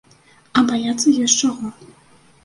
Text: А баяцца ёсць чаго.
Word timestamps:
А 0.61 0.61
баяцца 0.69 1.13
ёсць 1.25 1.35
чаго. 1.47 1.67